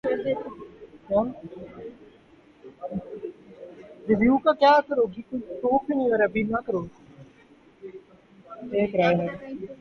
[8.71, 9.73] ایک رائے ہے۔